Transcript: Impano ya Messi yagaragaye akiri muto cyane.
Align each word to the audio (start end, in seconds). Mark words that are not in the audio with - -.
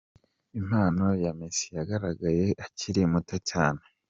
Impano 0.59 1.05
ya 1.23 1.31
Messi 1.39 1.67
yagaragaye 1.77 2.45
akiri 2.65 3.01
muto 3.11 3.35
cyane. 3.49 3.81